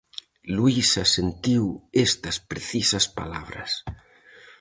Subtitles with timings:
[0.55, 1.63] Luísa sentiu
[2.05, 3.71] estas precisas palabras: